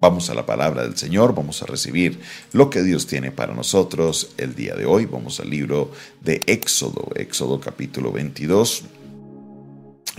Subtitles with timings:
[0.00, 2.20] Vamos a la palabra del Señor, vamos a recibir
[2.52, 5.06] lo que Dios tiene para nosotros el día de hoy.
[5.06, 5.90] Vamos al libro
[6.20, 8.84] de Éxodo, Éxodo capítulo 22.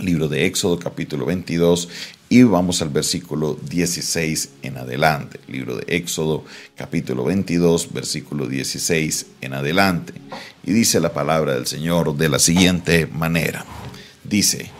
[0.00, 1.88] Libro de Éxodo capítulo 22
[2.28, 5.40] y vamos al versículo 16 en adelante.
[5.48, 6.44] Libro de Éxodo
[6.76, 10.12] capítulo 22 versículo 16 en adelante.
[10.62, 13.64] Y dice la palabra del Señor de la siguiente manera.
[14.24, 14.70] Dice,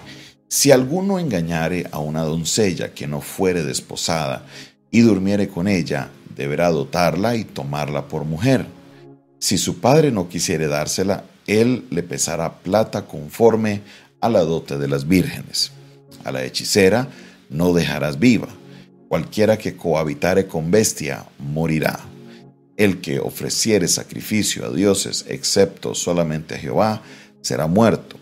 [0.52, 4.46] si alguno engañare a una doncella que no fuere desposada,
[4.90, 8.66] y durmiere con ella, deberá dotarla y tomarla por mujer.
[9.38, 13.82] Si su padre no quisiere dársela, él le pesará plata conforme
[14.20, 15.72] a la dote de las vírgenes.
[16.24, 17.08] A la hechicera
[17.48, 18.48] no dejarás viva.
[19.08, 21.98] Cualquiera que cohabitare con bestia morirá.
[22.76, 27.02] El que ofreciere sacrificio a dioses, excepto solamente a Jehová,
[27.40, 28.16] será muerto.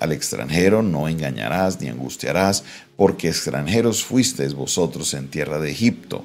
[0.00, 2.64] Al extranjero no engañarás ni angustiarás,
[2.96, 6.24] porque extranjeros fuisteis vosotros en tierra de Egipto.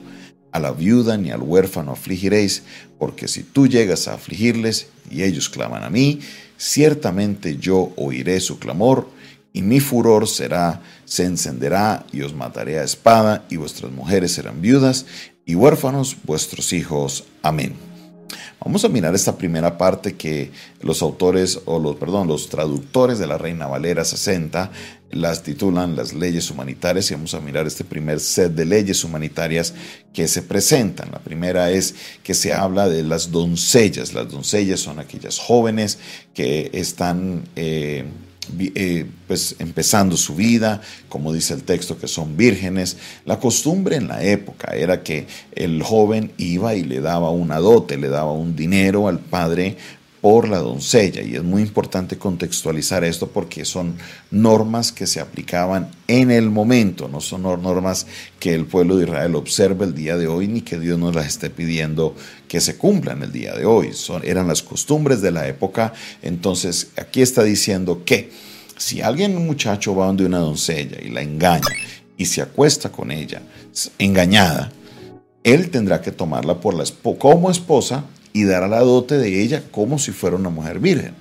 [0.53, 2.63] A la viuda ni al huérfano afligiréis,
[2.97, 6.21] porque si tú llegas a afligirles y ellos claman a mí,
[6.57, 9.09] ciertamente yo oiré su clamor,
[9.51, 14.61] y mi furor será, se encenderá, y os mataré a espada, y vuestras mujeres serán
[14.61, 15.05] viudas,
[15.45, 17.25] y huérfanos vuestros hijos.
[17.41, 17.94] Amén.
[18.63, 23.27] Vamos a mirar esta primera parte que los autores, o los, perdón, los traductores de
[23.27, 24.71] la Reina Valera 60
[25.15, 29.73] las titulan las leyes humanitarias y vamos a mirar este primer set de leyes humanitarias
[30.13, 31.09] que se presentan.
[31.11, 34.13] La primera es que se habla de las doncellas.
[34.13, 35.99] Las doncellas son aquellas jóvenes
[36.33, 37.43] que están...
[37.55, 38.05] Eh,
[38.59, 42.97] eh, pues empezando su vida, como dice el texto, que son vírgenes.
[43.25, 47.97] La costumbre en la época era que el joven iba y le daba una dote,
[47.97, 49.77] le daba un dinero al padre
[50.25, 51.21] por la doncella.
[51.21, 53.95] Y es muy importante contextualizar esto porque son
[54.31, 58.07] normas que se aplicaban en el momento, no son normas
[58.39, 61.27] que el pueblo de Israel observa el día de hoy ni que Dios nos las
[61.27, 62.15] esté pidiendo
[62.47, 63.93] que se cumplan el día de hoy.
[63.93, 65.93] Son, eran las costumbres de la época.
[66.23, 68.31] Entonces aquí está diciendo que
[68.77, 71.67] si alguien, un muchacho, va donde una doncella y la engaña
[72.17, 73.43] y se acuesta con ella
[73.99, 74.71] engañada,
[75.43, 76.83] él tendrá que tomarla por la,
[77.19, 81.13] como esposa y dará la dote de ella como si fuera una mujer virgen.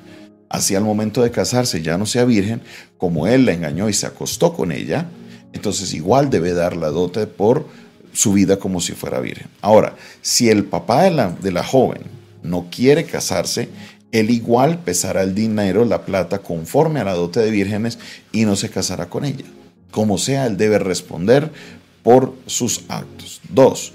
[0.48, 2.60] Así al momento de casarse ya no sea virgen,
[2.98, 5.06] como él la engañó y se acostó con ella,
[5.52, 7.68] entonces igual debe dar la dote por
[8.12, 9.46] su vida como si fuera virgen.
[9.60, 12.02] Ahora, si el papá de la, de la joven
[12.42, 13.68] no quiere casarse,
[14.10, 18.00] él igual pesará el dinero, la plata, conforme a la dote de vírgenes
[18.32, 19.44] y no se casará con ella.
[19.92, 21.52] Como sea, él debe responder
[22.02, 23.40] por sus actos.
[23.48, 23.92] Dos,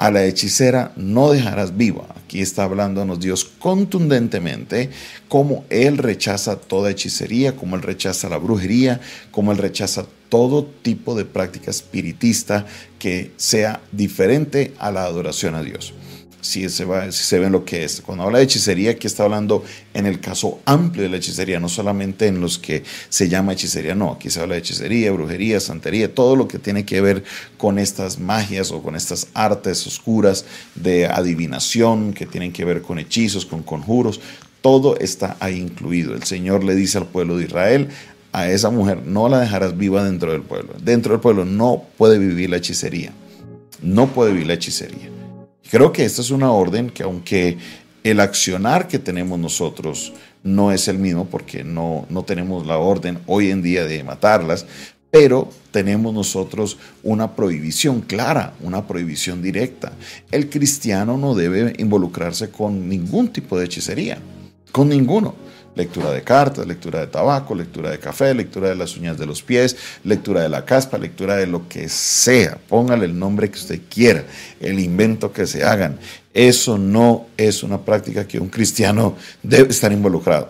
[0.00, 2.06] a la hechicera no dejarás viva.
[2.16, 4.88] Aquí está hablándonos Dios contundentemente
[5.28, 11.14] cómo Él rechaza toda hechicería, cómo Él rechaza la brujería, cómo Él rechaza todo tipo
[11.14, 12.64] de práctica espiritista
[12.98, 15.92] que sea diferente a la adoración a Dios
[16.40, 18.00] si se, va, si se lo que es.
[18.00, 19.64] Cuando habla de hechicería, aquí está hablando
[19.94, 23.94] en el caso amplio de la hechicería, no solamente en los que se llama hechicería,
[23.94, 27.24] no, aquí se habla de hechicería, brujería, santería, todo lo que tiene que ver
[27.56, 32.98] con estas magias o con estas artes oscuras de adivinación que tienen que ver con
[32.98, 34.20] hechizos, con conjuros,
[34.60, 36.14] todo está ahí incluido.
[36.14, 37.88] El Señor le dice al pueblo de Israel,
[38.32, 40.74] a esa mujer no la dejarás viva dentro del pueblo.
[40.82, 43.12] Dentro del pueblo no puede vivir la hechicería.
[43.82, 45.19] No puede vivir la hechicería.
[45.70, 47.56] Creo que esta es una orden que aunque
[48.02, 53.20] el accionar que tenemos nosotros no es el mismo porque no, no tenemos la orden
[53.26, 54.66] hoy en día de matarlas,
[55.12, 59.92] pero tenemos nosotros una prohibición clara, una prohibición directa.
[60.32, 64.18] El cristiano no debe involucrarse con ningún tipo de hechicería,
[64.72, 65.36] con ninguno.
[65.74, 69.42] Lectura de cartas, lectura de tabaco, lectura de café, lectura de las uñas de los
[69.42, 72.58] pies, lectura de la caspa, lectura de lo que sea.
[72.68, 74.24] Póngale el nombre que usted quiera,
[74.60, 75.98] el invento que se hagan.
[76.34, 80.48] Eso no es una práctica que un cristiano debe estar involucrado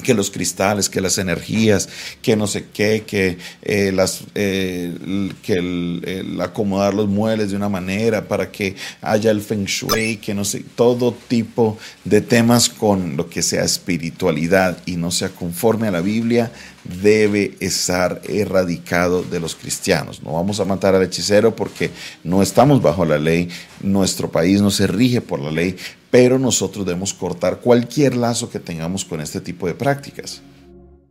[0.00, 1.88] que los cristales, que las energías,
[2.22, 4.94] que no sé qué, que, eh, las, eh,
[5.42, 10.34] que el, acomodar los muebles de una manera para que haya el feng shui, que
[10.34, 15.88] no sé, todo tipo de temas con lo que sea espiritualidad y no sea conforme
[15.88, 16.50] a la Biblia,
[16.84, 20.22] debe estar erradicado de los cristianos.
[20.22, 21.90] No vamos a matar al hechicero porque
[22.24, 23.48] no estamos bajo la ley,
[23.82, 25.76] nuestro país no se rige por la ley,
[26.10, 30.42] pero nosotros debemos cortar cualquier lazo que tengamos con este tipo de prácticas.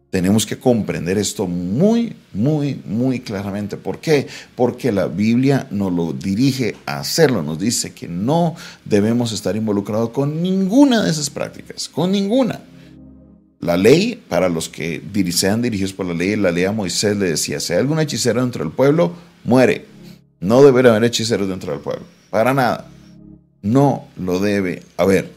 [0.09, 3.77] Tenemos que comprender esto muy, muy, muy claramente.
[3.77, 4.27] ¿Por qué?
[4.55, 7.43] Porque la Biblia nos lo dirige a hacerlo.
[7.43, 8.55] Nos dice que no
[8.85, 12.59] debemos estar involucrados con ninguna de esas prácticas, con ninguna.
[13.59, 15.01] La ley, para los que
[15.31, 18.41] sean dirigidos por la ley, la ley a Moisés le decía, si hay algún hechicero
[18.41, 19.13] dentro del pueblo,
[19.43, 19.85] muere.
[20.39, 22.05] No debe haber hechiceros dentro del pueblo.
[22.29, 22.87] Para nada.
[23.61, 25.31] No lo debe haber.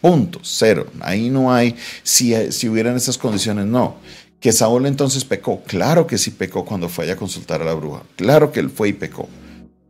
[0.00, 0.40] Punto.
[0.42, 0.86] Cero.
[1.00, 1.76] Ahí no hay.
[2.02, 3.96] Si, si hubieran esas condiciones, no.
[4.40, 5.62] Que Saúl entonces pecó.
[5.64, 8.02] Claro que sí pecó cuando fue a consultar a la bruja.
[8.16, 9.28] Claro que él fue y pecó.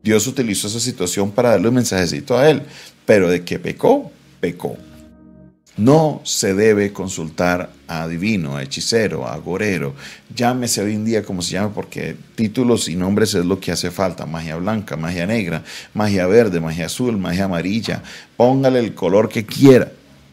[0.02, 2.62] Dios utilizó esa situación para darle un mensajecito a él.
[3.06, 4.76] Pero de que pecó, pecó.
[5.76, 9.94] No se debe consultar a adivino, a hechicero, a agorero,
[10.34, 13.90] llámese hoy en día como se llame, porque títulos y nombres es lo que hace
[13.90, 14.26] falta.
[14.26, 15.64] Magia blanca, magia negra,
[15.94, 18.02] magia verde, magia azul, magia amarilla.
[18.36, 19.90] Póngale el color que quiera.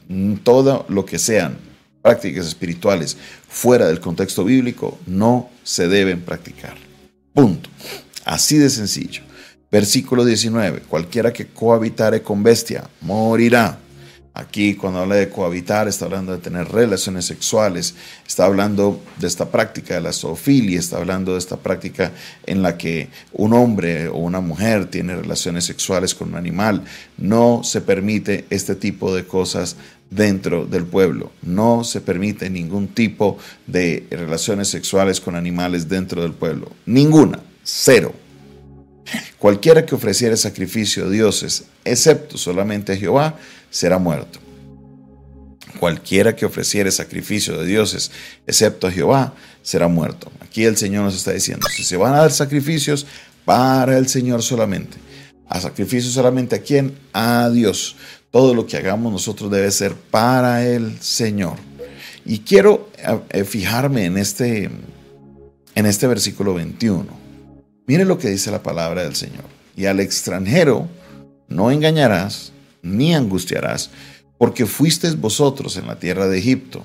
[0.10, 1.58] Mm, todo lo que sean
[2.02, 6.76] prácticas espirituales fuera del contexto bíblico no se deben practicar.
[7.34, 7.70] Punto.
[8.26, 9.24] Así de sencillo.
[9.72, 10.82] Versículo 19.
[10.82, 13.80] Cualquiera que cohabitare con bestia morirá.
[14.34, 17.96] Aquí cuando habla de cohabitar está hablando de tener relaciones sexuales,
[18.28, 22.12] está hablando de esta práctica de la zoofilia, está hablando de esta práctica
[22.46, 26.84] en la que un hombre o una mujer tiene relaciones sexuales con un animal.
[27.18, 29.76] No se permite este tipo de cosas
[30.10, 31.32] dentro del pueblo.
[31.42, 33.38] No se permite ningún tipo
[33.68, 36.72] de relaciones sexuales con animales dentro del pueblo.
[36.86, 37.40] Ninguna.
[37.64, 38.14] Cero.
[39.38, 43.36] Cualquiera que ofreciera sacrificio a dioses, excepto solamente a Jehová,
[43.70, 44.40] será muerto.
[45.80, 48.12] Cualquiera que ofreciere sacrificio de dioses,
[48.48, 50.32] excepto a Jehová, será muerto.
[50.42, 53.06] Aquí el Señor nos está diciendo, si se van a dar sacrificios,
[53.50, 54.98] para el Señor solamente.
[55.48, 56.96] A sacrificio solamente a quién?
[57.14, 57.96] A Dios.
[58.30, 61.56] Todo lo que hagamos nosotros debe ser para el Señor.
[62.26, 62.92] Y quiero
[63.32, 64.70] eh, fijarme en este,
[65.74, 67.08] en este versículo 21.
[67.88, 69.46] Mire lo que dice la palabra del Señor.
[69.76, 70.88] Y al extranjero
[71.48, 73.90] no engañarás, ni angustiarás,
[74.38, 76.84] porque fuisteis vosotros en la tierra de Egipto.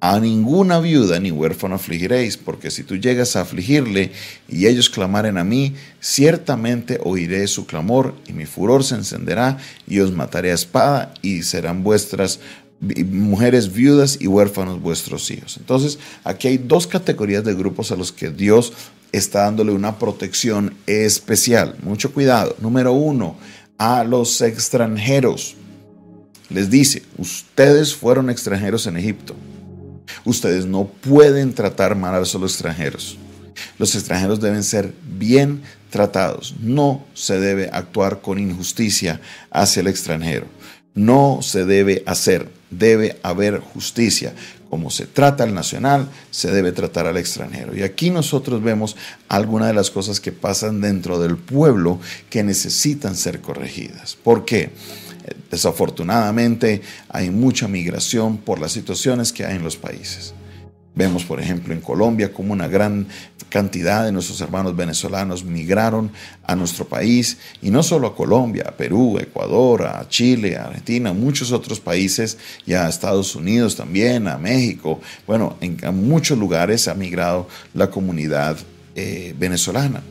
[0.00, 4.12] A ninguna viuda ni huérfano afligiréis, porque si tú llegas a afligirle
[4.48, 9.56] y ellos clamaren a mí, ciertamente oiré su clamor y mi furor se encenderá
[9.88, 12.40] y os mataré a espada y serán vuestras
[12.80, 15.56] mujeres viudas y huérfanos vuestros hijos.
[15.56, 18.74] Entonces, aquí hay dos categorías de grupos a los que Dios
[19.12, 21.76] está dándole una protección especial.
[21.82, 22.56] Mucho cuidado.
[22.60, 23.36] Número uno,
[23.78, 25.56] a los extranjeros.
[26.50, 29.34] Les dice, ustedes fueron extranjeros en Egipto.
[30.24, 33.18] Ustedes no pueden tratar mal a los extranjeros.
[33.78, 36.54] Los extranjeros deben ser bien tratados.
[36.60, 40.46] No se debe actuar con injusticia hacia el extranjero.
[40.94, 42.50] No se debe hacer.
[42.70, 44.34] Debe haber justicia.
[44.74, 47.76] Como se trata al nacional, se debe tratar al extranjero.
[47.76, 48.96] Y aquí nosotros vemos
[49.28, 54.16] algunas de las cosas que pasan dentro del pueblo que necesitan ser corregidas.
[54.16, 54.72] ¿Por qué?
[55.48, 60.34] Desafortunadamente hay mucha migración por las situaciones que hay en los países.
[60.96, 63.08] Vemos, por ejemplo, en Colombia como una gran
[63.48, 66.10] cantidad de nuestros hermanos venezolanos migraron
[66.44, 70.66] a nuestro país, y no solo a Colombia, a Perú, a Ecuador, a Chile, a
[70.66, 75.00] Argentina, muchos otros países, y a Estados Unidos también, a México.
[75.26, 78.56] Bueno, en, muchos lugares ha migrado la comunidad
[78.94, 80.02] eh, venezolana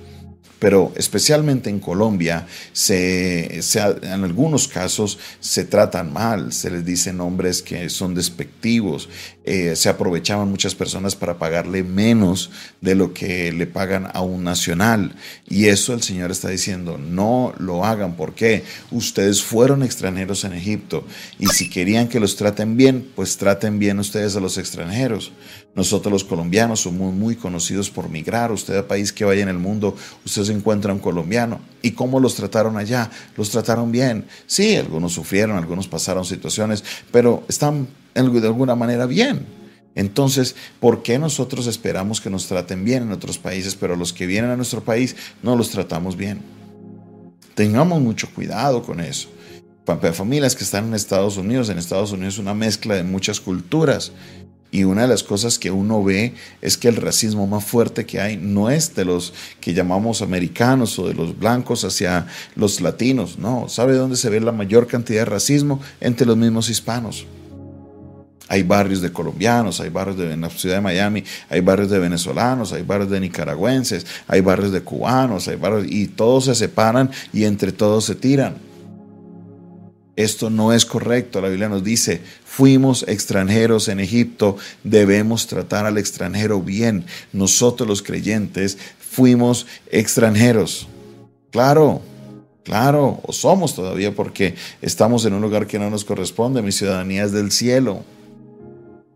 [0.64, 7.62] pero especialmente en Colombia, se, en algunos casos se tratan mal, se les dicen nombres
[7.62, 9.10] que son despectivos,
[9.46, 12.50] eh, se aprovechaban muchas personas para pagarle menos
[12.82, 15.16] de lo que le pagan a un nacional.
[15.50, 21.04] Y eso el Señor está diciendo, no lo hagan, porque ustedes fueron extranjeros en Egipto
[21.40, 25.32] y si querían que los traten bien, pues traten bien ustedes a los extranjeros.
[25.76, 28.52] Nosotros los colombianos somos muy conocidos por migrar.
[28.52, 31.60] Usted a país que vaya en el mundo, usted se encuentra un colombiano.
[31.82, 33.10] ¿Y cómo los trataron allá?
[33.36, 34.26] Los trataron bien.
[34.46, 39.46] Sí, algunos sufrieron, algunos pasaron situaciones, pero están de alguna manera bien.
[39.96, 44.26] Entonces, ¿por qué nosotros esperamos que nos traten bien en otros países, pero los que
[44.26, 46.42] vienen a nuestro país no los tratamos bien?
[47.56, 49.30] Tengamos mucho cuidado con eso.
[50.14, 54.14] Familias que están en Estados Unidos, en Estados Unidos es una mezcla de muchas culturas
[54.72, 58.20] y una de las cosas que uno ve es que el racismo más fuerte que
[58.20, 63.38] hay no es de los que llamamos americanos o de los blancos hacia los latinos,
[63.38, 63.70] no.
[63.70, 65.80] ¿Sabe dónde se ve la mayor cantidad de racismo?
[66.02, 67.28] Entre los mismos hispanos.
[68.50, 72.00] Hay barrios de colombianos, hay barrios de en la ciudad de Miami, hay barrios de
[72.00, 77.10] venezolanos, hay barrios de nicaragüenses, hay barrios de cubanos, hay barrios y todos se separan
[77.32, 78.56] y entre todos se tiran.
[80.16, 81.42] Esto no es correcto.
[81.42, 87.06] La Biblia nos dice, fuimos extranjeros en Egipto, debemos tratar al extranjero bien.
[87.32, 90.88] Nosotros los creyentes fuimos extranjeros.
[91.50, 92.02] Claro,
[92.64, 96.62] claro, o somos todavía porque estamos en un lugar que no nos corresponde.
[96.62, 98.04] Mi ciudadanía es del cielo.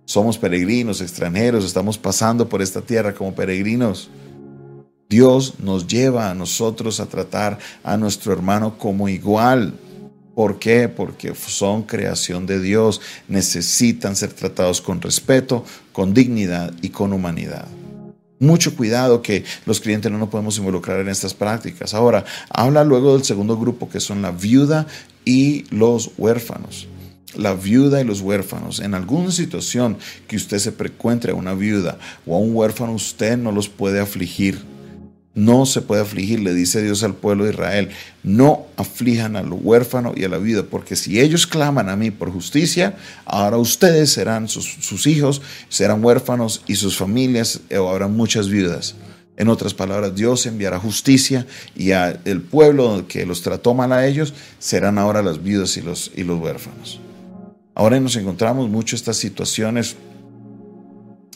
[0.07, 4.09] Somos peregrinos, extranjeros, estamos pasando por esta tierra como peregrinos.
[5.09, 9.73] Dios nos lleva a nosotros a tratar a nuestro hermano como igual.
[10.33, 10.87] ¿Por qué?
[10.87, 17.67] Porque son creación de Dios, necesitan ser tratados con respeto, con dignidad y con humanidad.
[18.39, 21.93] Mucho cuidado que los clientes no nos podemos involucrar en estas prácticas.
[21.93, 24.87] Ahora, habla luego del segundo grupo que son la viuda
[25.25, 26.87] y los huérfanos.
[27.37, 28.79] La viuda y los huérfanos.
[28.79, 33.37] En alguna situación que usted se encuentre a una viuda o a un huérfano, usted
[33.37, 34.59] no los puede afligir
[35.37, 37.89] no se puede afligir, le dice Dios al pueblo de Israel,
[38.23, 42.31] no aflijan al huérfano y a la vida, porque si ellos claman a mí por
[42.31, 48.49] justicia, ahora ustedes serán, sus, hijos serán huérfanos y sus familias, o eh, habrá muchas
[48.49, 48.95] viudas.
[49.37, 54.33] En otras palabras, Dios enviará justicia y el pueblo que los trató mal a ellos
[54.57, 56.99] serán ahora las viudas y los, y los huérfanos.
[57.77, 59.95] Ahora nos encontramos mucho estas situaciones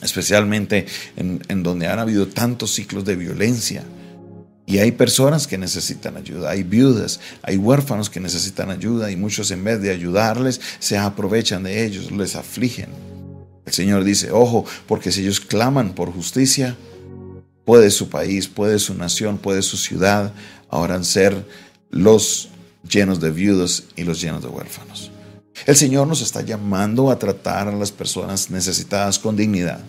[0.02, 3.84] especialmente en, donde han habido tantos ciclos de violencia.
[4.66, 9.52] Y hay personas que necesitan ayuda, hay viudas, hay huérfanos que necesitan ayuda y muchos
[9.52, 12.90] en vez de ayudarles se aprovechan de ellos, les afligen.
[13.68, 16.76] El Señor dice, ojo, porque si ellos claman por justicia,
[17.66, 20.34] puede su país, puede su nación, puede su ciudad
[20.70, 21.46] ahora ser
[21.92, 22.50] los
[22.90, 25.11] llenos de viudas y los llenos de huérfanos.
[25.66, 29.80] El Señor nos está llamando a tratar a las personas necesitadas con dignidad.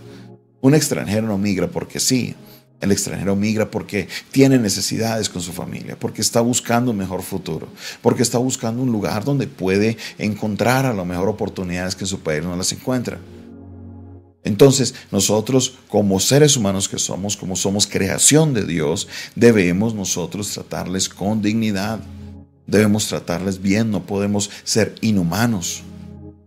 [0.60, 2.34] Un extranjero no migra porque sí.
[2.80, 7.68] El extranjero migra porque tiene necesidades con su familia, porque está buscando un mejor futuro,
[8.02, 12.20] porque está buscando un lugar donde puede encontrar a lo mejor oportunidades que en su
[12.20, 13.18] país no las encuentra.
[14.44, 21.08] Entonces, nosotros como seres humanos que somos, como somos creación de Dios, debemos nosotros tratarles
[21.08, 22.00] con dignidad.
[22.66, 25.82] Debemos tratarles bien, no podemos ser inhumanos.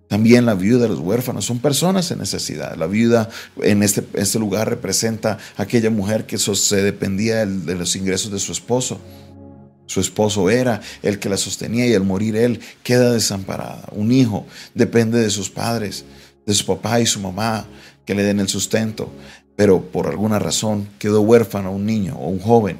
[0.07, 2.75] También la viuda, los huérfanos, son personas en necesidad.
[2.77, 3.29] La viuda
[3.61, 8.39] en este, este lugar representa a aquella mujer que se dependía de los ingresos de
[8.39, 8.99] su esposo.
[9.87, 13.87] Su esposo era el que la sostenía y al morir él queda desamparada.
[13.91, 16.05] Un hijo depende de sus padres,
[16.45, 17.65] de su papá y su mamá
[18.05, 19.11] que le den el sustento,
[19.55, 22.77] pero por alguna razón quedó huérfano un niño o un joven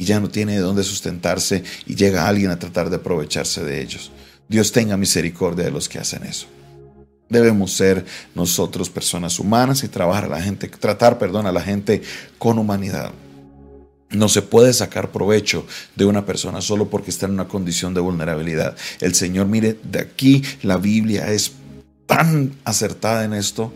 [0.00, 3.82] y ya no tiene de dónde sustentarse y llega alguien a tratar de aprovecharse de
[3.82, 4.10] ellos.
[4.48, 6.46] Dios tenga misericordia de los que hacen eso.
[7.28, 12.00] Debemos ser nosotros personas humanas y trabajar a la gente, tratar, perdón, a la gente
[12.38, 13.12] con humanidad.
[14.08, 15.66] No se puede sacar provecho
[15.96, 18.78] de una persona solo porque está en una condición de vulnerabilidad.
[19.00, 21.52] El Señor, mire, de aquí la Biblia es
[22.06, 23.70] tan acertada en esto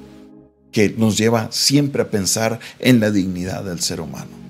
[0.73, 4.43] que nos lleva siempre a pensar en la dignidad del ser humano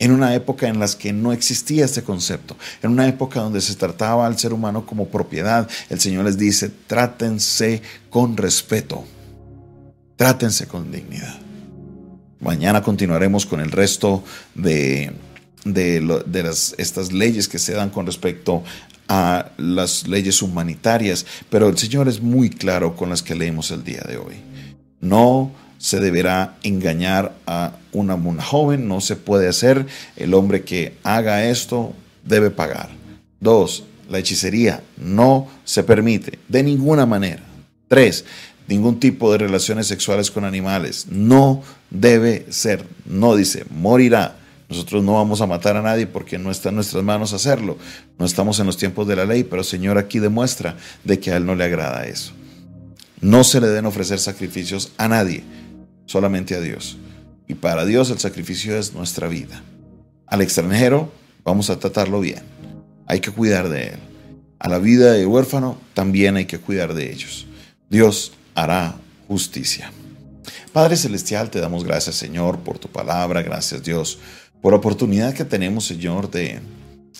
[0.00, 3.76] en una época en la que no existía este concepto, en una época donde se
[3.76, 9.04] trataba al ser humano como propiedad, el Señor les dice, trátense con respeto,
[10.16, 11.38] trátense con dignidad.
[12.40, 15.12] Mañana continuaremos con el resto de,
[15.64, 18.64] de, las, estas leyes que se dan con respecto
[19.06, 23.84] a las leyes humanitarias, pero el Señor es muy claro con las que leemos el
[23.84, 24.36] día de hoy.
[25.00, 29.86] No se deberá engañar a una, joven, no se puede hacer.
[30.14, 32.90] El hombre que haga esto debe pagar.
[33.40, 37.42] Dos, la hechicería no se permite de ninguna manera.
[37.88, 38.26] Tres,
[38.68, 41.06] ningún tipo de relaciones sexuales con animales.
[41.08, 42.84] No debe ser.
[43.06, 44.36] No dice, morirá.
[44.68, 47.78] Nosotros no vamos a matar a nadie porque no está en nuestras manos hacerlo.
[48.18, 51.32] No estamos en los tiempos de la ley, pero el Señor aquí demuestra de que
[51.32, 52.32] a Él no le agrada eso.
[53.22, 55.42] No se le deben ofrecer sacrificios a nadie
[56.10, 56.98] solamente a Dios.
[57.46, 59.62] Y para Dios el sacrificio es nuestra vida.
[60.26, 61.12] Al extranjero
[61.44, 62.42] vamos a tratarlo bien.
[63.06, 63.98] Hay que cuidar de él.
[64.58, 67.46] A la vida del huérfano también hay que cuidar de ellos.
[67.88, 68.96] Dios hará
[69.28, 69.92] justicia.
[70.72, 74.18] Padre Celestial, te damos gracias Señor por tu palabra, gracias Dios
[74.60, 76.58] por la oportunidad que tenemos Señor de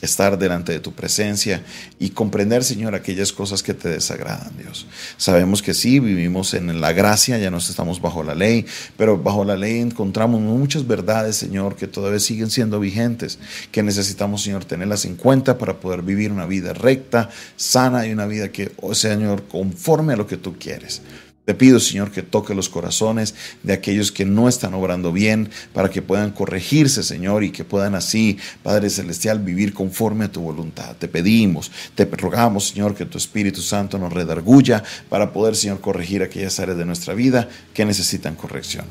[0.01, 1.63] estar delante de tu presencia
[1.99, 4.87] y comprender, Señor, aquellas cosas que te desagradan, Dios.
[5.17, 8.67] Sabemos que sí, vivimos en la gracia, ya no estamos bajo la ley,
[8.97, 13.39] pero bajo la ley encontramos muchas verdades, Señor, que todavía siguen siendo vigentes,
[13.71, 18.27] que necesitamos, Señor, tenerlas en cuenta para poder vivir una vida recta, sana y una
[18.27, 21.03] vida que, oh Señor, conforme a lo que tú quieres.
[21.51, 25.91] Te pido, Señor, que toque los corazones de aquellos que no están obrando bien, para
[25.91, 30.95] que puedan corregirse, Señor, y que puedan así, Padre Celestial, vivir conforme a tu voluntad.
[30.95, 36.23] Te pedimos, te rogamos, Señor, que tu Espíritu Santo nos redarguya para poder, Señor, corregir
[36.23, 38.85] aquellas áreas de nuestra vida que necesitan corrección.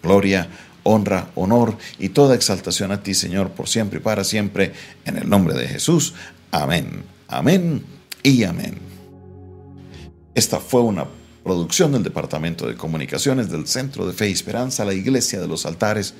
[0.00, 0.46] Gloria,
[0.84, 4.72] honra, honor y toda exaltación a ti, Señor, por siempre y para siempre,
[5.04, 6.14] en el nombre de Jesús.
[6.52, 7.82] Amén, amén
[8.22, 8.78] y amén.
[10.36, 11.06] Esta fue una
[11.44, 15.66] producción del Departamento de Comunicaciones del Centro de Fe y Esperanza, la Iglesia de los
[15.66, 16.14] Altares,